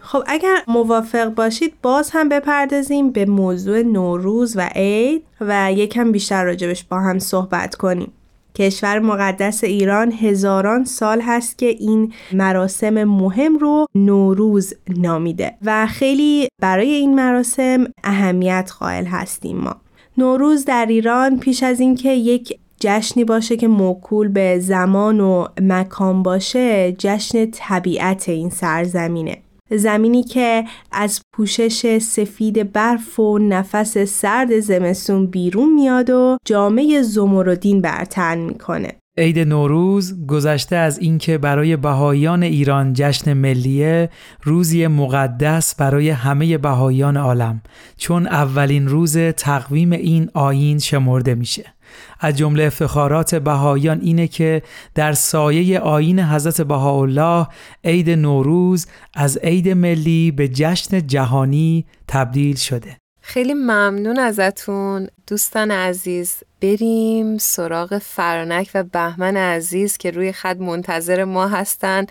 [0.00, 6.44] خب اگر موافق باشید باز هم بپردازیم به موضوع نوروز و عید و یکم بیشتر
[6.44, 8.12] راجبش با هم صحبت کنیم.
[8.56, 16.48] کشور مقدس ایران هزاران سال هست که این مراسم مهم رو نوروز نامیده و خیلی
[16.62, 19.76] برای این مراسم اهمیت قائل هستیم ما.
[20.18, 26.22] نوروز در ایران پیش از اینکه یک جشنی باشه که موکول به زمان و مکان
[26.22, 29.38] باشه جشن طبیعت این سرزمینه.
[29.70, 37.80] زمینی که از پوشش سفید برف و نفس سرد زمستون بیرون میاد و جامعه زمردین
[37.80, 38.92] برتن می‌کنه.
[39.18, 44.10] عید نوروز گذشته از اینکه برای بهاییان ایران جشن ملیه
[44.42, 47.62] روزی مقدس برای همه بهاییان عالم
[47.96, 51.75] چون اولین روز تقویم این آیین شمرده میشه.
[52.20, 54.62] از جمله افتخارات بهاییان اینه که
[54.94, 57.46] در سایه آیین حضرت بهاءالله
[57.84, 62.96] عید نوروز از عید ملی به جشن جهانی تبدیل شده.
[63.20, 65.08] خیلی ممنون ازتون.
[65.26, 72.06] دوستان عزیز بریم سراغ فرانک و بهمن عزیز که روی خط منتظر ما هستن.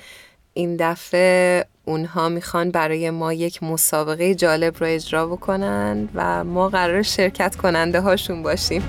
[0.54, 7.02] این دفعه اونها می‌خوان برای ما یک مسابقه جالب رو اجرا بکنن و ما قرار
[7.02, 8.84] شرکت کننده هاشون باشیم.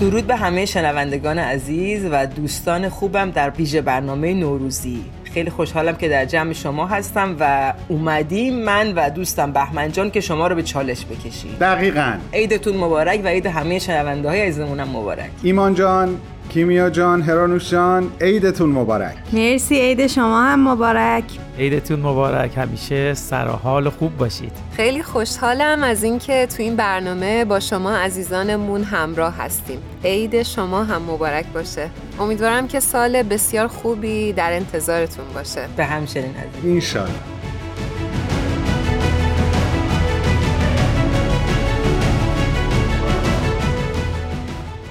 [0.00, 5.04] درود به همه شنوندگان عزیز و دوستان خوبم در ویژه برنامه نوروزی.
[5.24, 8.54] خیلی خوشحالم که در جمع شما هستم و اومدیم.
[8.54, 11.56] من و دوستم بهمن جان که شما رو به چالش بکشیم.
[11.60, 12.12] دقیقا.
[12.32, 15.30] عیدتون مبارک و عید همه شنونده های عزیزمونم مبارک.
[15.42, 16.20] ایمان جان
[16.54, 19.16] کیمیا جان هرانوش جان عیدتون مبارک.
[19.32, 21.24] مرسی عید شما هم مبارک.
[21.58, 22.58] عیدتون مبارک.
[22.58, 24.52] همیشه سر حال خوب باشید.
[24.76, 29.78] خیلی خوشحالم از اینکه تو این برنامه با شما عزیزانمون همراه هستیم.
[30.04, 31.90] عید شما هم مبارک باشه.
[32.20, 35.68] امیدوارم که سال بسیار خوبی در انتظارتون باشه.
[35.76, 36.96] به همچنین عزیز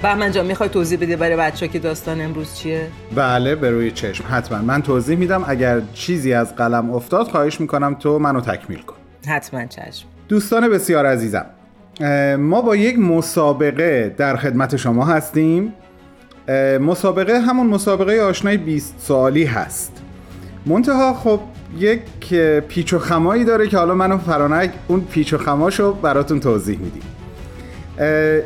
[0.03, 4.23] بهمن جان می‌خوای توضیح بدی برای بچه که داستان امروز چیه؟ بله به روی چشم.
[4.29, 4.57] حتما.
[4.57, 5.43] من توضیح میدم.
[5.47, 8.95] اگر چیزی از قلم افتاد خواهش می‌کنم تو منو تکمیل کن.
[9.27, 10.07] حتما چشم.
[10.29, 11.45] دوستان بسیار عزیزم
[12.37, 15.73] ما با یک مسابقه در خدمت شما هستیم.
[16.81, 20.01] مسابقه همون مسابقه آشنای 20 سالی هست.
[20.65, 21.39] منتها خب
[21.77, 22.01] یک
[22.67, 27.03] پیچ و خمایی داره که حالا منو فرانک اون پیچ و خماشو براتون توضیح میدیم.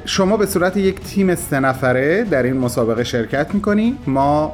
[0.06, 4.54] شما به صورت یک تیم سه نفره در این مسابقه شرکت می‌کنیم ما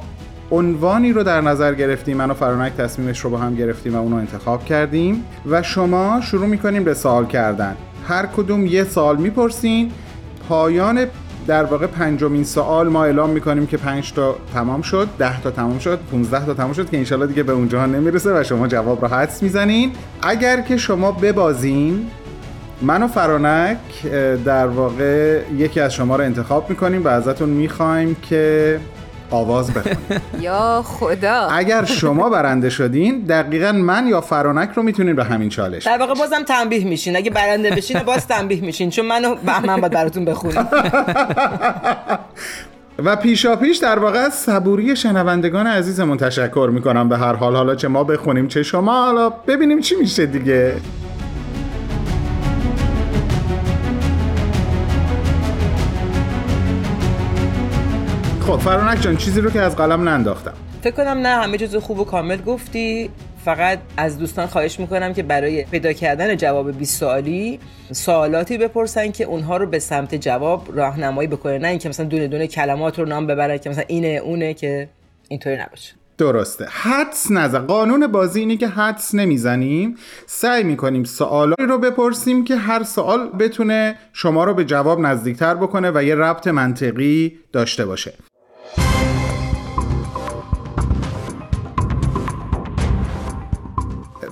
[0.51, 2.17] عنوانی رو در نظر گرفتیم.
[2.17, 5.23] من و فرانک تصمیمش رو با هم گرفتیم و اونو انتخاب کردیم.
[5.49, 7.75] و شما شروع می‌کنیم به سوال کردن.
[8.07, 9.91] هر کدوم یه سوال می‌پرسین.
[10.49, 11.05] پایان
[11.47, 15.79] در واقع پنجمین سوال ما اعلام می‌کنیم که پنج تا تمام شد ده تا تمام
[15.79, 19.07] شد 15 تا تمام شد که انشالله دیگه به اونجا نمی‌رسه و شما جواب رو
[19.07, 19.91] حدس می‌زنین.
[20.21, 22.05] اگر که شما ببازین
[22.83, 23.77] من و فرانک
[24.45, 28.79] در واقع یکی از شما رو انتخاب می‌کنیم و ازتون می‌خوایم که
[29.31, 31.47] آواز بخونید یا خدا.
[31.51, 36.13] اگر شما برنده شدین دقیقا من یا فرانک رو می‌تونین به همین چالش در واقع
[36.13, 37.15] بازم تنبیه میشین.
[37.15, 40.67] اگه برنده بشین باز تنبیه میشین چون منو بهمن باید براتون بخونم
[43.05, 47.55] و پیشا پیش در واقع از صبوری شنوندگان عزیزمون تشکر می‌کنم به هر حال.
[47.55, 50.73] حالا چه ما بخونیم چه شما حالا ببینیم چی میشه دیگه.
[58.47, 60.53] خب فرانک جان چیزی رو که از قلم ننداختم.
[60.81, 63.09] فکر کنم نه همه چیز خوب و کامل گفتی.
[63.45, 67.59] فقط از دوستان خواهش می‌کنم که برای پیدا کردن جواب 20 سوالی
[67.91, 72.47] سوالاتی بپرسن که اونها رو به سمت جواب راهنمایی بکنه نه اینکه مثلا دونه دونه
[72.47, 74.89] کلمات رو نام ببرن که مثلا اینه اونه که
[75.27, 75.93] اینطوری نباشه.
[76.17, 76.65] درسته.
[76.69, 77.59] حدس نزن.
[77.59, 79.95] قانون بازی اینه که حدس نمی‌زنیم.
[80.25, 85.91] سعی می‌کنیم سوالی رو بپرسیم که هر سوال بتونه شما رو به جواب نزدیکتر بکنه
[85.95, 88.13] و یه ربط منطقی داشته باشه.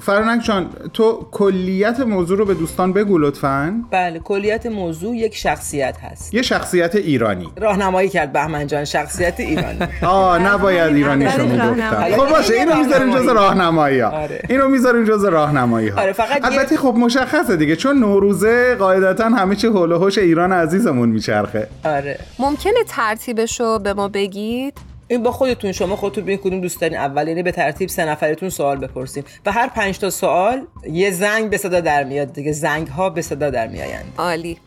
[0.02, 3.82] فرانک جان تو کلیت موضوع رو به دوستان بگو لطفا.
[3.92, 6.34] بله کلیت موضوع یک شخصیت هست.
[6.34, 7.50] یه شخصیت ایرانی.
[7.58, 9.80] راهنمایی کرد بهمن جان شخصیت ایرانی.
[10.02, 12.16] آه نباید ولی می‌گفتم راهنمایی.
[12.16, 14.42] خب باشه اینو می‌ذاریم جز راهنمایی ها آره.
[14.50, 19.68] اینو می‌ذاریم جز راهنمایی ها آره، البته خب مشخصه دیگه چون نوروزه قاعدتا همه چی
[19.68, 21.68] هول و هوش ایران عزیزمون میچرخه.
[21.86, 22.20] آره.
[22.40, 26.98] ممکنه ترتیبش رو به ما بگید؟ این با خودتون شما خودتون ببین کدوم دوست دارین
[26.98, 27.28] اول.
[27.28, 29.24] یعنی به ترتیب سه نفرتون سوال بپرسیم.
[29.46, 32.52] و هر پنج تا سوال یه زنگ به صدا در میاد دیگه.
[32.52, 34.14] زنگ ها به صدا در میآیند.
[34.18, 34.58] عالی.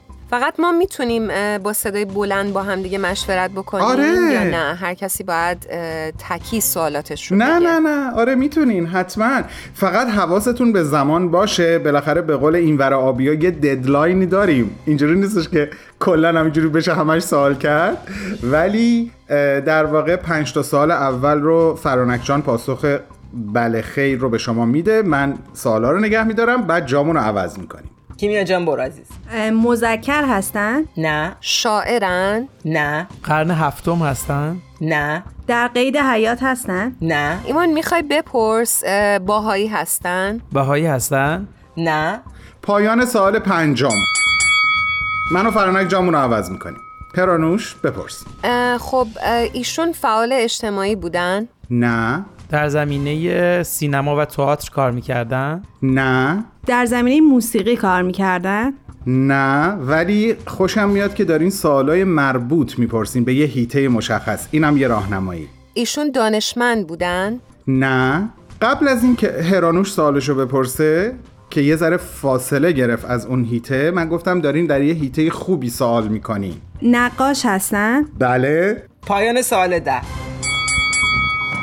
[0.40, 1.28] فقط ما می‌تونیم
[1.58, 4.06] با صدای بلند با هم دیگه مشورت بکنیم آره.
[4.32, 5.58] یا نه؟ هر کسی باید
[6.28, 7.68] تکی سوالاتش رو نه بگه.
[7.68, 8.12] نه نه.
[8.12, 8.86] آره می‌تونین.
[8.86, 9.42] حتما.
[9.74, 11.78] فقط حواستون به زمان باشه.
[11.78, 14.78] بالاخره به قول این ور آبیا یه ددلاینی داریم.
[14.86, 15.70] اینجوری نیستش که
[16.00, 18.08] کلا همینجوری بشه همش سوال کرد.
[18.42, 19.10] ولی
[19.66, 22.84] در واقع پنج تا سال اول رو فرانک جان پاسخ
[23.32, 25.02] بله خیر رو به شما میده.
[25.02, 26.62] من سوالا رو نگه میدارم.
[26.62, 27.90] بعد جامون رو عوض می‌کنیم.
[28.16, 29.06] کیمیا جان برو عزیز.
[29.52, 31.36] مذکر هستن؟ نه.
[31.40, 33.08] شاعرن؟ نه.
[33.24, 35.22] قرن هفتم هستن؟ نه.
[35.46, 37.38] در قید حیات هستن؟ نه.
[37.44, 42.20] ایمان می‌خوای بپرس اه، باهایی هستن؟ بهایی هستن؟ نه.
[42.62, 43.88] پایان سال پنجم.
[45.32, 46.80] من و فرانک جامون رو عوض می‌کنیم
[47.14, 48.24] پرانوش بپرس.
[48.44, 52.24] اه، خب اه، ایشون فعال اجتماعی بودن؟ نه.
[52.54, 56.44] در زمینه سینما و تئاتر کار می‌کردن؟ نه.
[56.66, 58.72] در زمینه موسیقی کار می‌کردن؟
[59.06, 59.68] نه.
[59.68, 64.48] ولی خوشم میاد که دارین سوالای مربوط می‌پرسین به یه هیته مشخص.
[64.50, 65.48] اینم یه راهنمایی.
[65.74, 68.28] ایشون دانشمند بودن؟ نه.
[68.62, 71.14] قبل از اینکه هرانوش سوالشو بپرسه
[71.50, 75.70] که یه ذره فاصله گرفت از اون هیته من گفتم دارین در یه هیته خوبی
[75.70, 76.54] سوال می‌کنین.
[76.82, 78.82] نقاش هستن؟ بله.
[79.02, 80.00] پایان سال ده.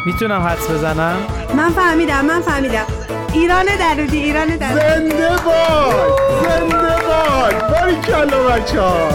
[0.06, 1.18] می‌تونم حدس بزنم؟
[1.58, 2.86] من فهمیدم من فهمیدم.
[3.34, 4.80] ایران درودی ایران درودی.
[4.80, 7.72] زنده باد زنده باد.
[7.72, 9.10] باریکلا بچه ها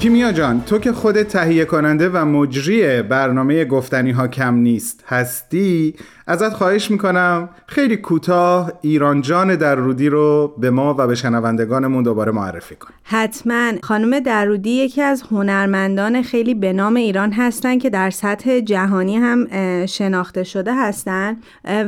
[0.00, 5.94] کیمیا جان تو که خودت تهیه کننده و مجری برنامه گفتنی ها کم نیست هستی؟
[6.26, 12.32] ازت خواهش می‌کنم خیلی کوتاه ایران جان در رو به ما و به شنوندگانمون دوباره
[12.32, 12.88] معرفی کن.
[13.02, 13.72] حتما.
[13.82, 19.46] خانم درودی یکی از هنرمندان خیلی به نام ایران هستن که در سطح جهانی هم
[19.86, 21.36] شناخته شده هستن.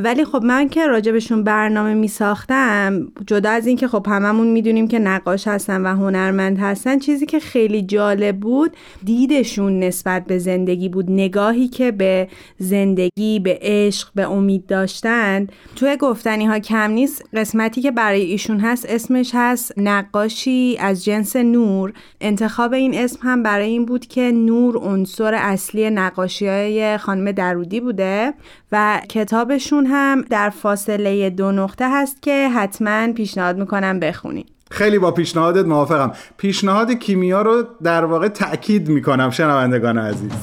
[0.03, 4.99] ولی خب من که راجبشون برنامه می ساختم جدا از اینکه خب هممون می‌دونیم که
[4.99, 8.77] نقاش هستن و هنرمند هستن چیزی که خیلی جالب بود.
[9.03, 11.11] دیدشون نسبت به زندگی بود.
[11.11, 12.27] نگاهی که به
[12.57, 15.47] زندگی به عشق به امید داشتن.
[15.75, 17.23] توی گفتنی ها کم نیست.
[17.33, 21.93] قسمتی که برای ایشون هست اسمش هست نقاشی از جنس نور.
[22.21, 27.79] انتخاب این اسم هم برای این بود که نور عنصر اصلی نقاشی های خانم درودی
[27.79, 28.33] بوده
[28.71, 34.49] و کتابشون هم در فاصله دو نقطه هست که حتما پیشنهاد می‌کنم بخونید.
[34.73, 36.11] خیلی با پیشنهادت موافقم.
[36.37, 40.31] پیشنهاد کیمیا رو در واقع تأکید می‌کنم شنوندگان عزیز.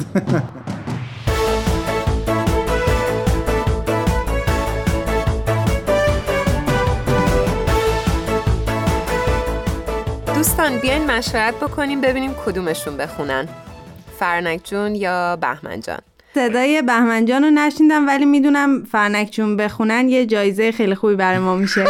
[10.35, 13.49] دوستان بیاین مشورت بکنیم ببینیم کدومشون بخونن.
[14.19, 15.99] فرنک جون یا بهمن جان؟
[16.35, 21.57] صدای بهمنجان رو نشیندم ولی می‌دونم فرنک جون بخونن یه جایزه خیلی خوبی برای ما
[21.57, 21.85] میشه.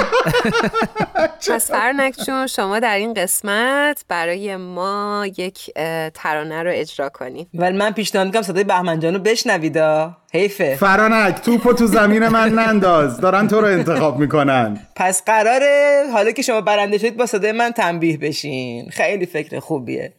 [1.51, 5.70] پس فرنک جون شما در این قسمت برای ما یک
[6.14, 10.76] ترانه رو اجرا کنیم ولی من پیشنهاد می‌کنم صدای بهمنجان رو بشنویدا حیفه.
[10.80, 13.20] فرانک توپو تو زمین من ننداز.
[13.20, 14.80] دارن تو رو انتخاب می‌کنن.
[14.97, 18.91] پس قراره حالا که شما برنده شدید با صدای من تنبیه بشین.
[18.91, 20.12] خیلی فکر خوبیه.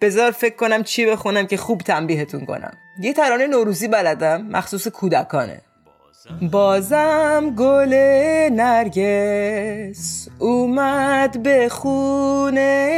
[0.00, 2.72] بذار فکر کنم چی بخونم که خوب تنبیهتون کنم.
[3.00, 5.60] یه ترانه نوروزی بلدم مخصوص کودکانه.
[6.50, 7.94] بازم گل
[8.52, 12.88] نرگس اومد به خونه.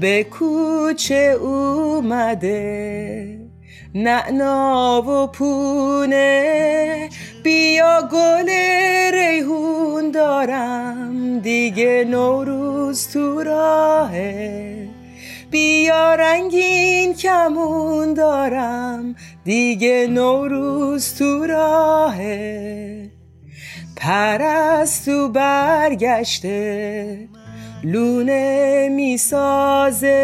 [0.00, 3.38] به کوچه اومده
[3.94, 7.08] نعنا و پونه.
[7.44, 8.50] بیا گل
[9.12, 14.99] ریحون دارم دیگه نوروز تو راهه.
[15.50, 19.14] بیا رنگین کمون دارم.
[19.44, 23.10] دیگه نوروز تو راهه.
[23.96, 27.18] پرستو برگشته.
[27.84, 30.20] لونه می‌سازه.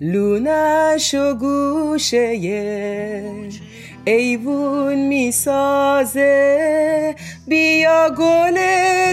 [0.00, 2.18] لونش و گوشه
[4.04, 6.34] ایوون می‌سازه.
[7.48, 8.58] بیا گل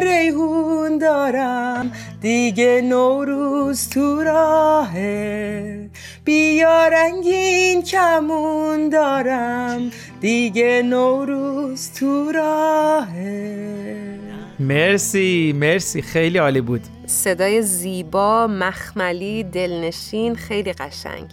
[0.02, 1.91] ریحون دارم.
[2.22, 5.89] دیگه نوروز تو راهه.
[6.26, 9.91] بیا رنگین کمون دارم.
[10.19, 14.19] دیگه نوروز تو راهه.
[14.59, 16.01] مرسی مرسی.
[16.01, 16.82] خیلی عالی بود.
[17.05, 21.26] صدای زیبا مخملی دلنشین خیلی قشنگ.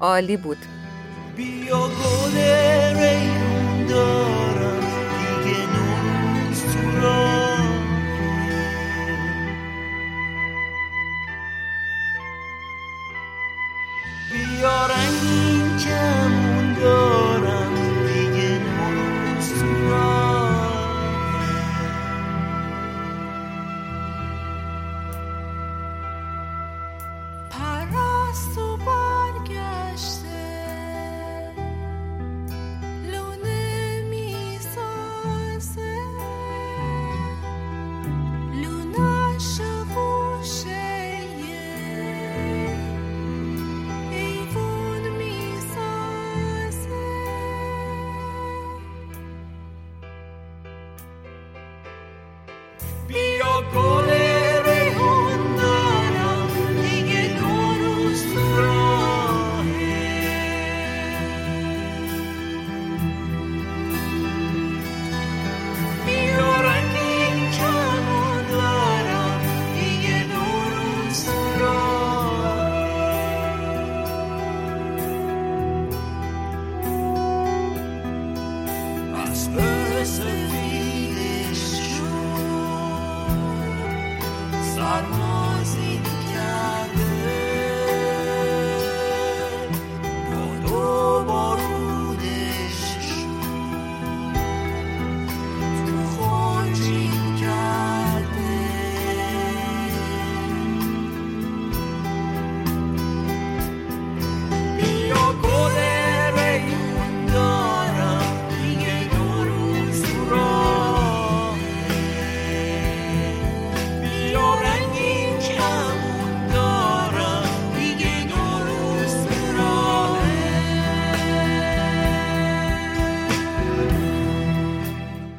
[0.00, 0.58] عالی بود.
[1.36, 2.38] بیا گل
[3.88, 4.63] دارم.
[16.84, 17.33] کمون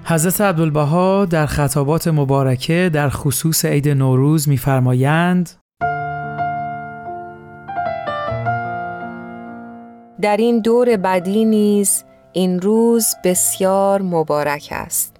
[0.07, 5.49] حضرت عبدالبها در خطابات مبارکه در خصوص عید نوروز می‌فرمایند
[10.21, 12.03] در این دور بدی نیز
[12.33, 15.15] این روز بسیار مبارک است.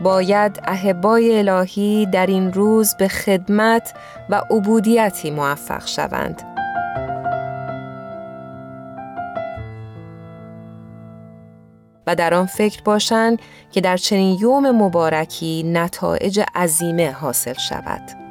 [0.00, 3.94] باید احبای الهی در این روز به خدمت
[4.30, 6.42] و عبودیتی موفق شوند.
[12.06, 13.38] و در آن فکر باشند
[13.72, 18.26] که در چنین یوم مبارکی نتایج عظیمه حاصل شود.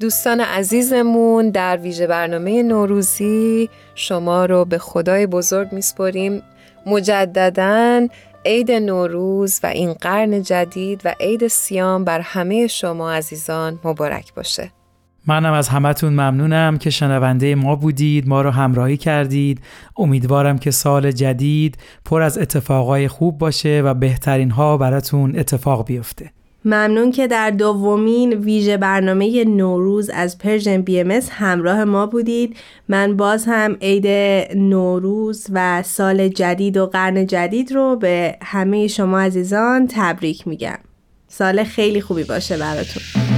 [0.00, 6.42] دوستان عزیزمون در ویژه برنامه نوروزی شما رو به خدای بزرگ میسپریم.
[6.86, 8.08] مجددا
[8.44, 14.70] عید نوروز و این قرن جدید و عید صیام بر همه شما عزیزان مبارک باشه.
[15.26, 19.60] منم از همتون ممنونم که شنونده ما بودید ما رو همراهی کردید.
[19.96, 26.30] امیدوارم که سال جدید پر از اتفاقای خوب باشه و بهترین ها براتون اتفاق بیفته.
[26.66, 32.56] ممنون که در دومین ویژه برنامه نوروز از Persian BM همراه ما بودید.
[32.88, 34.06] من باز هم عید
[34.56, 40.78] نوروز و سال جدید و قرن جدید رو به همه شما عزیزان تبریک میگم.
[41.28, 43.35] سال خیلی خوبی باشه براتون.